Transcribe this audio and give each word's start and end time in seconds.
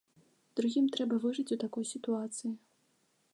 Другім 0.59 0.87
трэба 0.95 1.19
выжыць 1.25 1.53
у 1.57 1.59
такой 1.65 1.85
сітуацыі. 1.93 2.51